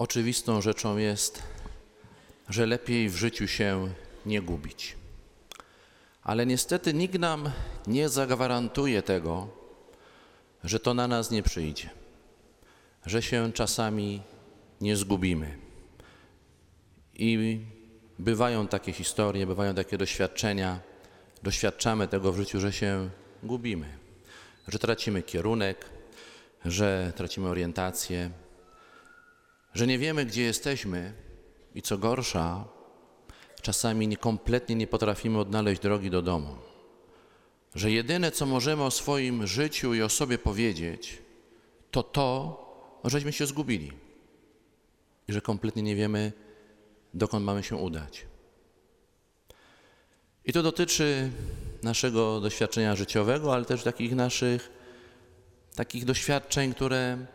[0.00, 1.42] Oczywistą rzeczą jest,
[2.48, 3.88] że lepiej w życiu się
[4.26, 4.96] nie gubić.
[6.22, 7.50] Ale niestety nikt nam
[7.86, 9.48] nie zagwarantuje tego,
[10.64, 11.90] że to na nas nie przyjdzie,
[13.06, 14.22] że się czasami
[14.80, 15.58] nie zgubimy.
[17.14, 17.60] I
[18.18, 20.80] bywają takie historie, bywają takie doświadczenia,
[21.42, 23.10] doświadczamy tego w życiu, że się
[23.42, 23.98] gubimy,
[24.68, 25.84] że tracimy kierunek,
[26.64, 28.30] że tracimy orientację,
[29.80, 31.12] że nie wiemy, gdzie jesteśmy
[31.74, 32.64] i co gorsza,
[33.62, 36.56] czasami nie, kompletnie nie potrafimy odnaleźć drogi do domu.
[37.74, 41.22] Że jedyne, co możemy o swoim życiu i o sobie powiedzieć,
[41.90, 42.30] to to,
[43.04, 43.92] żeśmy się zgubili
[45.28, 46.32] i że kompletnie nie wiemy,
[47.14, 48.26] dokąd mamy się udać.
[50.44, 51.30] I to dotyczy
[51.82, 54.70] naszego doświadczenia życiowego, ale też takich naszych
[55.74, 57.26] takich doświadczeń, które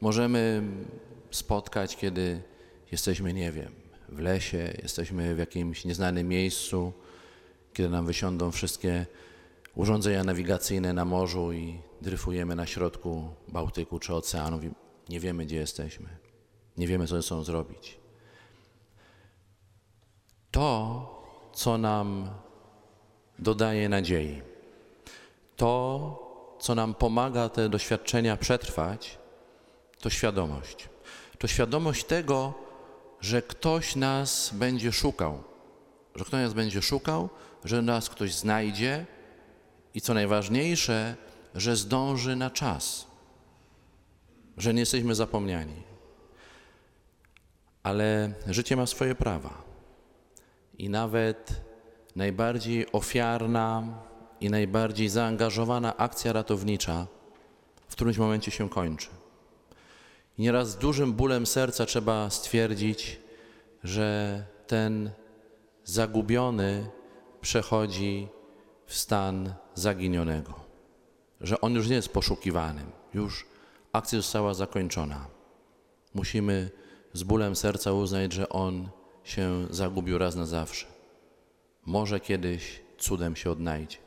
[0.00, 0.62] możemy
[1.30, 2.42] spotkać, kiedy
[2.92, 3.72] jesteśmy, nie wiem,
[4.08, 6.92] w lesie, jesteśmy w jakimś nieznanym miejscu,
[7.72, 9.06] kiedy nam wysiądą wszystkie
[9.74, 14.60] urządzenia nawigacyjne na morzu i dryfujemy na środku Bałtyku czy oceanu
[15.08, 16.08] nie wiemy, gdzie jesteśmy.
[16.76, 17.98] Nie wiemy, co ze sobą zrobić.
[20.50, 22.30] To, co nam
[23.38, 24.42] dodaje nadziei,
[25.56, 29.18] to, co nam pomaga te doświadczenia przetrwać,
[30.00, 30.88] to świadomość.
[31.38, 32.54] To świadomość tego,
[33.20, 35.42] że ktoś nas będzie szukał,
[36.14, 37.28] że ktoś nas będzie szukał,
[37.64, 39.06] że nas ktoś znajdzie
[39.94, 41.16] i co najważniejsze,
[41.54, 43.06] że zdąży na czas,
[44.56, 45.82] że nie jesteśmy zapomniani.
[47.82, 49.62] Ale życie ma swoje prawa
[50.78, 51.60] i nawet
[52.16, 53.98] najbardziej ofiarna
[54.40, 57.06] i najbardziej zaangażowana akcja ratownicza
[57.88, 59.08] w którymś momencie się kończy.
[60.38, 63.20] I nieraz z dużym bólem serca trzeba stwierdzić,
[63.84, 65.10] że ten
[65.84, 66.90] zagubiony
[67.40, 68.28] przechodzi
[68.86, 70.54] w stan zaginionego,
[71.40, 73.46] że on już nie jest poszukiwanym, już
[73.92, 75.26] akcja została zakończona.
[76.14, 76.70] Musimy
[77.12, 78.88] z bólem serca uznać, że on
[79.24, 80.86] się zagubił raz na zawsze.
[81.86, 83.98] Może kiedyś cudem się odnajdzie,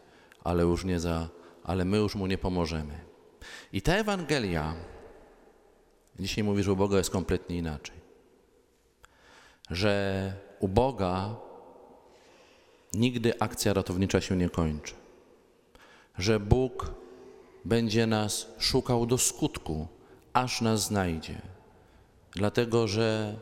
[0.44, 1.30] ale już nie za,
[1.64, 3.00] ale my już mu nie pomożemy.
[3.74, 4.76] I ta Ewangelia
[6.20, 7.96] dzisiaj mówi, że u Boga jest kompletnie inaczej.
[9.70, 11.36] Że u Boga
[12.94, 14.94] nigdy akcja ratownicza się nie kończy.
[16.18, 16.94] Że Bóg
[17.66, 19.88] będzie nas szukał do skutku,
[20.34, 21.42] aż nas znajdzie.
[22.32, 23.36] Dlatego, że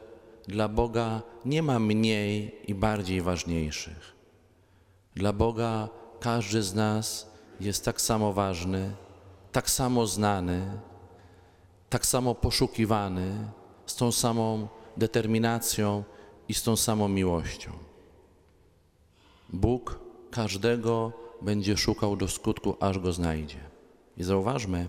[0.48, 4.16] dla Boga nie ma mniej i bardziej ważniejszych.
[5.16, 5.90] Dla Boga
[6.20, 8.92] każdy z nas jest tak samo ważny,
[9.52, 10.80] tak samo znany,
[11.90, 13.52] tak samo poszukiwany,
[13.86, 14.68] z tą samą
[14.98, 16.04] determinacją
[16.48, 17.72] i z tą samą miłością.
[19.50, 20.00] Bóg
[20.32, 23.60] każdego będzie szukał do skutku, aż go znajdzie.
[24.18, 24.88] I zauważmy,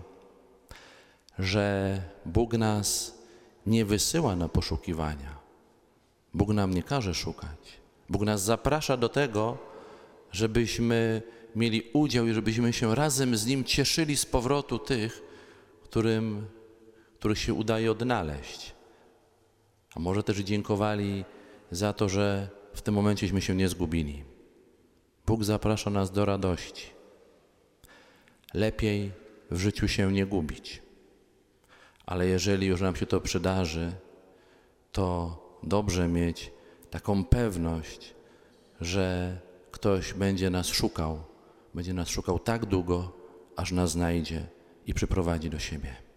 [1.39, 3.17] że Bóg nas
[3.65, 5.39] nie wysyła na poszukiwania.
[6.33, 7.79] Bóg nam nie każe szukać.
[8.09, 9.57] Bóg nas zaprasza do tego,
[10.31, 11.21] żebyśmy
[11.55, 15.23] mieli udział i żebyśmy się razem z Nim cieszyli z powrotu tych,
[15.83, 16.47] którym,
[17.19, 18.75] których się udaje odnaleźć.
[19.95, 21.25] A może też dziękowali
[21.71, 24.23] za to, że w tym momencieśmy się nie zgubili.
[25.25, 26.89] Bóg zaprasza nas do radości.
[28.53, 29.11] Lepiej
[29.51, 30.81] w życiu się nie gubić.
[32.05, 33.91] Ale jeżeli już nam się to przydarzy,
[34.91, 36.51] to dobrze mieć
[36.89, 38.15] taką pewność,
[38.81, 39.37] że
[39.71, 41.23] ktoś będzie nas szukał,
[41.73, 43.11] będzie nas szukał tak długo,
[43.55, 44.47] aż nas znajdzie
[44.85, 46.08] i przyprowadzi do siebie.